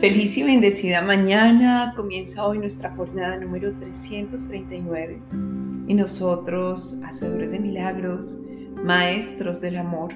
Feliz 0.00 0.36
y 0.36 0.44
bendecida 0.44 1.02
mañana. 1.02 1.92
Comienza 1.96 2.46
hoy 2.46 2.58
nuestra 2.58 2.94
jornada 2.94 3.36
número 3.36 3.72
339. 3.78 5.20
Y 5.88 5.94
nosotros, 5.94 7.00
hacedores 7.04 7.50
de 7.50 7.58
milagros, 7.58 8.40
maestros 8.84 9.60
del 9.60 9.76
amor, 9.76 10.14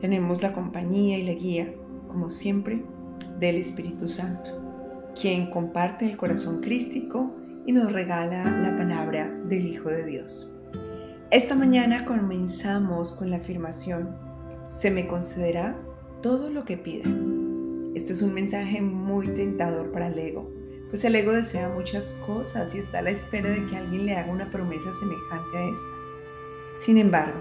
tenemos 0.00 0.42
la 0.42 0.52
compañía 0.52 1.16
y 1.16 1.26
la 1.26 1.34
guía, 1.34 1.72
como 2.08 2.28
siempre, 2.28 2.82
del 3.38 3.54
Espíritu 3.54 4.08
Santo, 4.08 4.50
quien 5.20 5.48
comparte 5.52 6.10
el 6.10 6.16
corazón 6.16 6.60
crístico 6.60 7.32
y 7.66 7.70
nos 7.70 7.92
regala 7.92 8.42
la 8.42 8.76
palabra 8.76 9.30
del 9.44 9.64
Hijo 9.64 9.90
de 9.90 10.06
Dios. 10.06 10.52
Esta 11.30 11.54
mañana 11.54 12.04
comenzamos 12.04 13.12
con 13.12 13.30
la 13.30 13.36
afirmación, 13.36 14.10
se 14.70 14.90
me 14.90 15.06
concederá 15.06 15.80
todo 16.20 16.50
lo 16.50 16.64
que 16.64 16.76
pida 16.76 17.08
este 17.94 18.12
es 18.12 18.22
un 18.22 18.34
mensaje 18.34 18.80
muy 18.80 19.26
tentador 19.26 19.90
para 19.92 20.08
el 20.08 20.18
ego, 20.18 20.50
pues 20.90 21.04
el 21.04 21.14
ego 21.14 21.32
desea 21.32 21.68
muchas 21.68 22.12
cosas 22.26 22.74
y 22.74 22.78
está 22.78 22.98
a 22.98 23.02
la 23.02 23.10
espera 23.10 23.48
de 23.48 23.64
que 23.66 23.76
alguien 23.76 24.06
le 24.06 24.16
haga 24.16 24.32
una 24.32 24.50
promesa 24.50 24.92
semejante 24.92 25.56
a 25.56 25.64
esta. 25.72 25.88
Sin 26.84 26.98
embargo, 26.98 27.40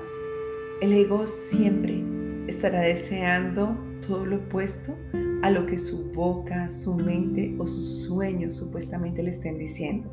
el 0.81 0.94
ego 0.94 1.25
siempre 1.25 2.03
estará 2.48 2.81
deseando 2.81 3.75
todo 4.05 4.25
lo 4.25 4.38
opuesto 4.38 4.95
a 5.41 5.52
lo 5.52 5.66
que 5.66 5.80
su 5.80 6.12
boca, 6.12 6.70
su 6.70 6.95
mente 6.95 7.55
o 7.58 7.66
sus 7.66 8.03
sueños 8.03 8.55
supuestamente 8.55 9.23
le 9.23 9.31
estén 9.31 9.58
diciendo. 9.58 10.09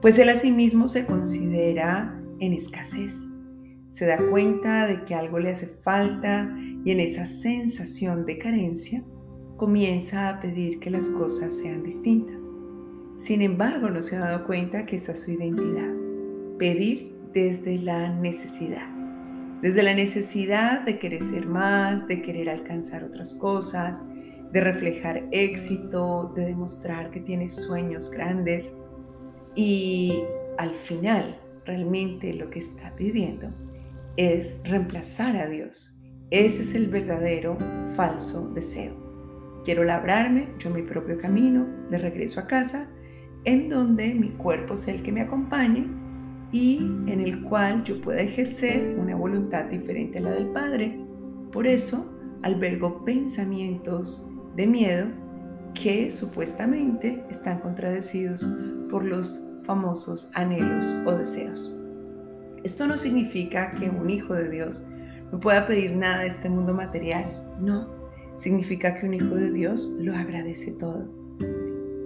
Pues 0.00 0.18
él 0.18 0.28
a 0.28 0.36
sí 0.36 0.50
mismo 0.50 0.88
se 0.88 1.06
considera 1.06 2.20
en 2.40 2.52
escasez. 2.52 3.14
Se 3.88 4.06
da 4.06 4.18
cuenta 4.18 4.86
de 4.86 5.04
que 5.04 5.14
algo 5.14 5.38
le 5.38 5.50
hace 5.50 5.66
falta 5.66 6.54
y 6.84 6.90
en 6.90 7.00
esa 7.00 7.26
sensación 7.26 8.26
de 8.26 8.38
carencia 8.38 9.04
comienza 9.62 10.28
a 10.28 10.40
pedir 10.40 10.80
que 10.80 10.90
las 10.90 11.08
cosas 11.10 11.54
sean 11.54 11.84
distintas. 11.84 12.42
Sin 13.16 13.42
embargo, 13.42 13.90
no 13.90 14.02
se 14.02 14.16
ha 14.16 14.18
dado 14.18 14.44
cuenta 14.44 14.84
que 14.86 14.96
esa 14.96 15.12
es 15.12 15.20
su 15.20 15.30
identidad. 15.30 15.88
Pedir 16.58 17.14
desde 17.32 17.78
la 17.78 18.08
necesidad. 18.08 18.88
Desde 19.60 19.84
la 19.84 19.94
necesidad 19.94 20.80
de 20.80 20.98
querer 20.98 21.22
ser 21.22 21.46
más, 21.46 22.08
de 22.08 22.22
querer 22.22 22.50
alcanzar 22.50 23.04
otras 23.04 23.34
cosas, 23.34 24.02
de 24.50 24.60
reflejar 24.60 25.28
éxito, 25.30 26.32
de 26.34 26.46
demostrar 26.46 27.12
que 27.12 27.20
tienes 27.20 27.54
sueños 27.54 28.10
grandes. 28.10 28.74
Y 29.54 30.24
al 30.58 30.74
final, 30.74 31.38
realmente 31.64 32.34
lo 32.34 32.50
que 32.50 32.58
está 32.58 32.96
pidiendo 32.96 33.54
es 34.16 34.56
reemplazar 34.64 35.36
a 35.36 35.46
Dios. 35.46 36.00
Ese 36.30 36.62
es 36.62 36.74
el 36.74 36.88
verdadero 36.88 37.56
falso 37.94 38.48
deseo. 38.48 39.01
Quiero 39.64 39.84
labrarme 39.84 40.48
yo 40.58 40.70
mi 40.70 40.82
propio 40.82 41.18
camino 41.18 41.66
de 41.90 41.98
regreso 41.98 42.40
a 42.40 42.46
casa, 42.46 42.90
en 43.44 43.68
donde 43.68 44.14
mi 44.14 44.30
cuerpo 44.30 44.76
sea 44.76 44.94
el 44.94 45.02
que 45.02 45.12
me 45.12 45.20
acompañe 45.20 45.86
y 46.50 46.78
en 47.06 47.20
el 47.20 47.42
cual 47.42 47.84
yo 47.84 48.00
pueda 48.00 48.20
ejercer 48.20 48.96
una 48.98 49.16
voluntad 49.16 49.64
diferente 49.66 50.18
a 50.18 50.22
la 50.22 50.30
del 50.30 50.48
Padre. 50.48 50.98
Por 51.52 51.66
eso 51.66 52.18
albergo 52.42 53.04
pensamientos 53.04 54.30
de 54.56 54.66
miedo 54.66 55.06
que 55.74 56.10
supuestamente 56.10 57.24
están 57.30 57.60
contradecidos 57.60 58.46
por 58.90 59.04
los 59.04 59.48
famosos 59.64 60.30
anhelos 60.34 60.86
o 61.06 61.12
deseos. 61.12 61.74
Esto 62.64 62.86
no 62.86 62.96
significa 62.96 63.70
que 63.70 63.88
un 63.88 64.10
hijo 64.10 64.34
de 64.34 64.50
Dios 64.50 64.86
no 65.30 65.40
pueda 65.40 65.66
pedir 65.66 65.96
nada 65.96 66.22
de 66.22 66.28
este 66.28 66.50
mundo 66.50 66.74
material, 66.74 67.24
no 67.60 68.01
significa 68.36 68.94
que 68.94 69.06
un 69.06 69.14
hijo 69.14 69.34
de 69.34 69.50
Dios 69.50 69.88
lo 69.98 70.14
agradece 70.14 70.72
todo. 70.72 71.08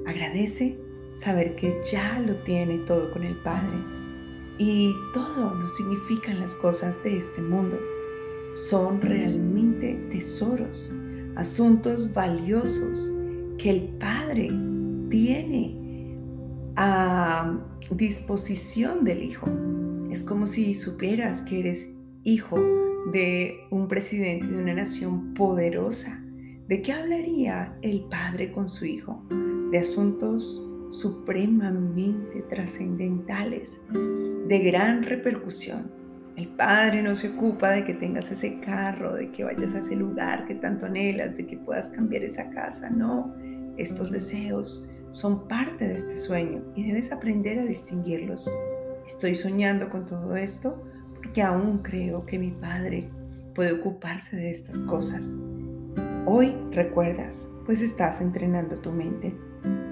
Agradece 0.06 0.78
saber 1.14 1.56
que 1.56 1.80
ya 1.90 2.20
lo 2.20 2.34
tiene 2.42 2.78
todo 2.80 3.10
con 3.12 3.24
el 3.24 3.36
Padre. 3.42 3.76
Y 4.58 4.94
todo 5.12 5.54
no 5.54 5.68
significan 5.68 6.40
las 6.40 6.54
cosas 6.54 7.02
de 7.02 7.18
este 7.18 7.42
mundo. 7.42 7.78
Son 8.52 9.00
realmente 9.00 9.94
tesoros, 10.10 10.94
asuntos 11.34 12.12
valiosos 12.12 13.12
que 13.58 13.70
el 13.70 13.82
Padre 13.98 14.48
tiene 15.10 15.76
a 16.76 17.58
disposición 17.90 19.04
del 19.04 19.22
Hijo. 19.22 19.46
Es 20.10 20.22
como 20.22 20.46
si 20.46 20.74
supieras 20.74 21.42
que 21.42 21.60
eres 21.60 21.92
hijo 22.24 22.56
de 23.12 23.66
un 23.70 23.86
presidente 23.86 24.46
de 24.46 24.62
una 24.62 24.74
nación 24.74 25.34
poderosa. 25.34 26.20
¿De 26.68 26.82
qué 26.82 26.92
hablaría 26.92 27.76
el 27.82 28.04
padre 28.10 28.50
con 28.52 28.68
su 28.68 28.84
hijo? 28.84 29.22
De 29.70 29.78
asuntos 29.78 30.68
supremamente 30.90 32.42
trascendentales, 32.48 33.80
de 33.92 34.58
gran 34.58 35.04
repercusión. 35.04 35.90
El 36.36 36.48
padre 36.48 37.02
no 37.02 37.14
se 37.14 37.30
ocupa 37.30 37.70
de 37.70 37.84
que 37.84 37.94
tengas 37.94 38.30
ese 38.30 38.60
carro, 38.60 39.14
de 39.14 39.30
que 39.30 39.44
vayas 39.44 39.74
a 39.74 39.78
ese 39.78 39.96
lugar 39.96 40.46
que 40.46 40.56
tanto 40.56 40.86
anhelas, 40.86 41.36
de 41.36 41.46
que 41.46 41.56
puedas 41.56 41.90
cambiar 41.90 42.24
esa 42.24 42.50
casa. 42.50 42.90
No, 42.90 43.34
estos 43.76 44.10
deseos 44.10 44.90
son 45.10 45.46
parte 45.48 45.86
de 45.86 45.94
este 45.94 46.16
sueño 46.16 46.62
y 46.74 46.84
debes 46.84 47.12
aprender 47.12 47.58
a 47.58 47.64
distinguirlos. 47.64 48.50
Estoy 49.06 49.34
soñando 49.36 49.88
con 49.88 50.04
todo 50.04 50.36
esto 50.36 50.82
porque 51.26 51.42
aún 51.42 51.78
creo 51.78 52.24
que 52.24 52.38
mi 52.38 52.52
Padre 52.52 53.10
puede 53.52 53.72
ocuparse 53.72 54.36
de 54.36 54.48
estas 54.48 54.80
cosas. 54.82 55.34
Hoy 56.24 56.54
recuerdas, 56.70 57.48
pues 57.64 57.82
estás 57.82 58.20
entrenando 58.20 58.78
tu 58.78 58.92
mente. 58.92 59.34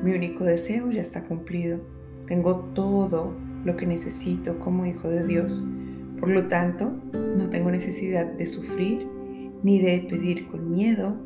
Mi 0.05 0.13
único 0.13 0.45
deseo 0.45 0.93
ya 0.93 1.01
está 1.01 1.25
cumplido. 1.25 1.81
Tengo 2.29 2.57
todo 2.75 3.35
lo 3.65 3.77
que 3.77 3.85
necesito 3.85 4.61
como 4.61 4.87
hijo 4.87 5.09
de 5.09 5.27
Dios. 5.27 5.67
Por 6.21 6.29
lo 6.29 6.47
tanto, 6.47 6.93
no 7.37 7.51
tengo 7.51 7.73
necesidad 7.73 8.27
de 8.27 8.47
sufrir 8.47 9.09
ni 9.65 9.81
de 9.81 10.07
pedir 10.09 10.47
con 10.49 10.71
miedo, 10.71 11.17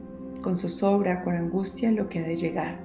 con 0.40 0.56
zozobra, 0.56 1.22
con 1.22 1.34
angustia 1.34 1.92
lo 1.92 2.08
que 2.08 2.20
ha 2.20 2.26
de 2.26 2.36
llegar. 2.36 2.80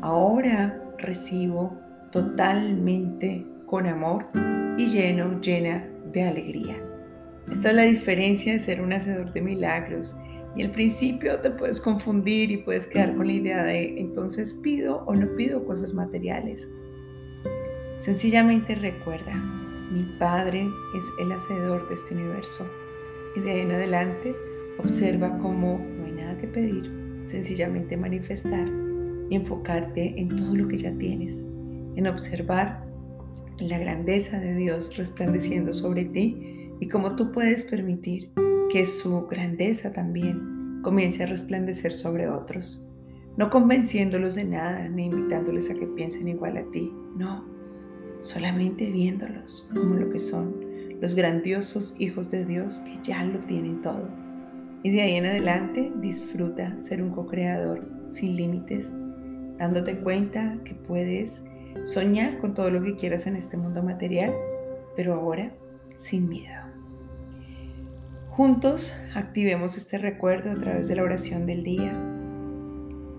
Ahora 0.00 0.82
recibo 0.96 1.76
totalmente 2.10 3.46
con 3.66 3.86
amor 3.86 4.28
y 4.78 4.86
lleno, 4.86 5.38
llena 5.42 5.90
de 6.14 6.22
alegría. 6.22 6.76
Esta 7.50 7.70
es 7.70 7.76
la 7.76 7.82
diferencia 7.82 8.52
de 8.52 8.58
ser 8.58 8.80
un 8.80 8.92
hacedor 8.92 9.32
de 9.32 9.42
milagros. 9.42 10.16
Y 10.56 10.62
al 10.62 10.70
principio 10.70 11.38
te 11.40 11.50
puedes 11.50 11.80
confundir 11.80 12.50
y 12.50 12.58
puedes 12.58 12.86
quedar 12.86 13.14
con 13.16 13.26
la 13.26 13.32
idea 13.32 13.64
de 13.64 13.98
entonces 13.98 14.54
pido 14.62 15.04
o 15.06 15.14
no 15.14 15.26
pido 15.36 15.64
cosas 15.64 15.92
materiales. 15.92 16.70
Sencillamente 17.96 18.76
recuerda, 18.76 19.34
mi 19.90 20.04
Padre 20.18 20.66
es 20.96 21.04
el 21.20 21.32
hacedor 21.32 21.88
de 21.88 21.94
este 21.94 22.14
universo. 22.14 22.66
Y 23.36 23.40
de 23.40 23.50
ahí 23.50 23.60
en 23.60 23.72
adelante 23.72 24.34
observa 24.78 25.36
cómo 25.38 25.78
no 25.78 26.06
hay 26.06 26.12
nada 26.12 26.38
que 26.38 26.46
pedir, 26.46 26.90
sencillamente 27.24 27.96
manifestar 27.96 28.68
y 29.28 29.34
enfocarte 29.34 30.14
en 30.16 30.28
todo 30.28 30.54
lo 30.54 30.68
que 30.68 30.78
ya 30.78 30.96
tienes, 30.98 31.44
en 31.96 32.06
observar 32.06 32.83
la 33.58 33.78
grandeza 33.78 34.38
de 34.40 34.54
Dios 34.54 34.96
resplandeciendo 34.96 35.72
sobre 35.72 36.04
ti 36.06 36.70
y 36.80 36.88
cómo 36.88 37.14
tú 37.16 37.32
puedes 37.32 37.64
permitir 37.64 38.30
que 38.70 38.84
su 38.84 39.26
grandeza 39.26 39.92
también 39.92 40.80
comience 40.82 41.22
a 41.22 41.26
resplandecer 41.26 41.92
sobre 41.92 42.28
otros. 42.28 42.92
No 43.36 43.50
convenciéndolos 43.50 44.34
de 44.34 44.44
nada 44.44 44.88
ni 44.88 45.06
invitándoles 45.06 45.70
a 45.70 45.74
que 45.74 45.86
piensen 45.86 46.28
igual 46.28 46.56
a 46.56 46.70
ti, 46.70 46.92
no, 47.16 47.44
solamente 48.20 48.90
viéndolos 48.90 49.70
como 49.74 49.94
lo 49.94 50.10
que 50.10 50.18
son, 50.18 50.54
los 51.00 51.14
grandiosos 51.14 51.96
hijos 51.98 52.30
de 52.30 52.44
Dios 52.44 52.80
que 52.80 52.98
ya 53.02 53.24
lo 53.24 53.38
tienen 53.38 53.80
todo. 53.80 54.08
Y 54.82 54.90
de 54.90 55.02
ahí 55.02 55.14
en 55.14 55.26
adelante 55.26 55.92
disfruta 56.00 56.78
ser 56.78 57.02
un 57.02 57.10
co-creador 57.10 57.88
sin 58.08 58.36
límites, 58.36 58.94
dándote 59.58 59.98
cuenta 59.98 60.58
que 60.64 60.74
puedes 60.74 61.42
soñar 61.82 62.38
con 62.38 62.54
todo 62.54 62.70
lo 62.70 62.82
que 62.82 62.96
quieras 62.96 63.26
en 63.26 63.36
este 63.36 63.56
mundo 63.56 63.82
material, 63.82 64.32
pero 64.96 65.14
ahora 65.14 65.52
sin 65.96 66.28
miedo. 66.28 66.62
Juntos 68.30 68.94
activemos 69.14 69.76
este 69.76 69.98
recuerdo 69.98 70.50
a 70.50 70.54
través 70.54 70.88
de 70.88 70.96
la 70.96 71.04
oración 71.04 71.46
del 71.46 71.62
día. 71.62 71.92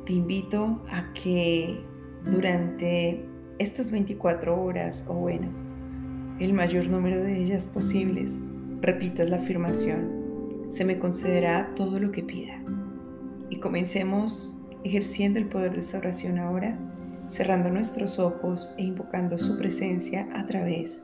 Te 0.06 0.14
invito 0.14 0.84
a 0.90 1.14
que 1.14 1.80
durante 2.26 3.26
estas 3.60 3.92
24 3.92 4.62
horas, 4.62 5.06
o 5.08 5.14
bueno, 5.14 5.48
el 6.40 6.54
mayor 6.54 6.88
número 6.88 7.24
de 7.24 7.42
ellas 7.42 7.66
posibles, 7.66 8.42
repitas 8.82 9.30
la 9.30 9.38
afirmación, 9.38 10.66
se 10.70 10.84
me 10.84 11.00
concederá 11.00 11.74
todo 11.76 12.00
lo 12.00 12.12
que 12.12 12.24
pida. 12.24 12.62
Y 13.50 13.60
comencemos 13.60 14.68
ejerciendo 14.84 15.40
el 15.40 15.48
poder 15.48 15.74
de 15.74 15.80
esta 15.80 15.98
oración 15.98 16.40
ahora 16.40 16.78
cerrando 17.30 17.70
nuestros 17.70 18.20
ojos 18.20 18.74
e 18.78 18.84
invocando 18.84 19.38
su 19.38 19.58
presencia 19.58 20.28
a 20.34 20.46
través 20.46 21.04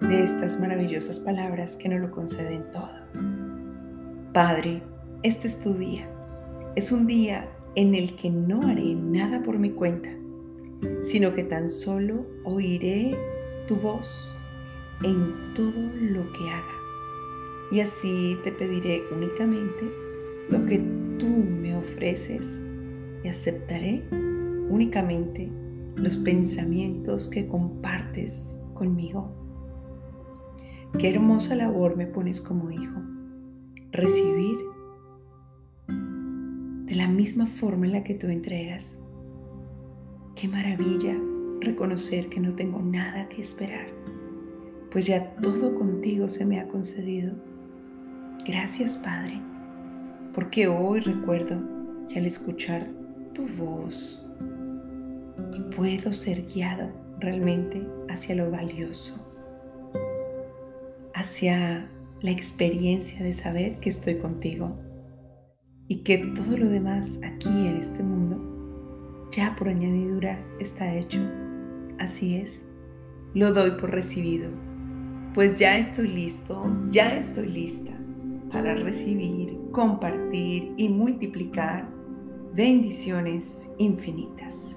de 0.00 0.24
estas 0.24 0.58
maravillosas 0.60 1.18
palabras 1.18 1.76
que 1.76 1.88
nos 1.88 2.00
lo 2.00 2.10
conceden 2.10 2.64
todo. 2.70 2.92
Padre, 4.32 4.82
este 5.22 5.48
es 5.48 5.58
tu 5.58 5.74
día. 5.74 6.08
Es 6.76 6.92
un 6.92 7.06
día 7.06 7.48
en 7.74 7.94
el 7.94 8.14
que 8.16 8.30
no 8.30 8.60
haré 8.62 8.94
nada 8.94 9.42
por 9.42 9.58
mi 9.58 9.70
cuenta, 9.70 10.08
sino 11.02 11.34
que 11.34 11.44
tan 11.44 11.68
solo 11.68 12.26
oiré 12.44 13.16
tu 13.66 13.76
voz 13.76 14.38
en 15.02 15.54
todo 15.54 15.80
lo 16.00 16.30
que 16.32 16.50
haga. 16.50 16.78
Y 17.70 17.80
así 17.80 18.38
te 18.44 18.52
pediré 18.52 19.02
únicamente 19.12 19.90
lo 20.50 20.62
que 20.62 20.78
tú 21.18 21.26
me 21.26 21.76
ofreces 21.76 22.60
y 23.24 23.28
aceptaré 23.28 24.04
únicamente 24.70 25.50
los 25.96 26.16
pensamientos 26.18 27.28
que 27.28 27.46
compartes 27.46 28.64
conmigo. 28.74 29.32
Qué 30.98 31.10
hermosa 31.10 31.54
labor 31.54 31.96
me 31.96 32.06
pones 32.06 32.40
como 32.40 32.70
hijo. 32.70 33.00
Recibir 33.92 34.56
de 35.88 36.94
la 36.94 37.08
misma 37.08 37.46
forma 37.46 37.86
en 37.86 37.92
la 37.92 38.04
que 38.04 38.14
tú 38.14 38.28
entregas. 38.28 39.00
Qué 40.34 40.48
maravilla 40.48 41.16
reconocer 41.60 42.28
que 42.28 42.40
no 42.40 42.54
tengo 42.54 42.80
nada 42.80 43.28
que 43.28 43.40
esperar, 43.40 43.86
pues 44.90 45.06
ya 45.06 45.34
todo 45.36 45.74
contigo 45.74 46.28
se 46.28 46.44
me 46.44 46.60
ha 46.60 46.68
concedido. 46.68 47.34
Gracias 48.46 48.96
Padre, 48.96 49.40
porque 50.32 50.68
hoy 50.68 51.00
recuerdo 51.00 51.60
que 52.08 52.18
al 52.18 52.26
escuchar 52.26 52.88
tu 53.38 53.46
voz 53.62 54.26
puedo 55.76 56.12
ser 56.12 56.44
guiado 56.52 56.90
realmente 57.20 57.86
hacia 58.08 58.34
lo 58.34 58.50
valioso, 58.50 59.32
hacia 61.14 61.88
la 62.20 62.30
experiencia 62.32 63.22
de 63.22 63.32
saber 63.32 63.78
que 63.78 63.90
estoy 63.90 64.16
contigo 64.16 64.76
y 65.86 65.98
que 66.02 66.18
todo 66.18 66.56
lo 66.56 66.68
demás 66.68 67.20
aquí 67.22 67.48
en 67.48 67.76
este 67.76 68.02
mundo 68.02 69.28
ya 69.30 69.54
por 69.54 69.68
añadidura 69.68 70.44
está 70.58 70.92
hecho. 70.92 71.20
Así 72.00 72.34
es, 72.38 72.66
lo 73.34 73.52
doy 73.52 73.70
por 73.70 73.92
recibido, 73.92 74.50
pues 75.34 75.56
ya 75.58 75.78
estoy 75.78 76.08
listo, 76.08 76.64
ya 76.90 77.16
estoy 77.16 77.50
lista 77.50 77.92
para 78.50 78.74
recibir, 78.74 79.56
compartir 79.70 80.72
y 80.76 80.88
multiplicar 80.88 81.97
bendiciones 82.58 83.68
infinitas. 83.78 84.74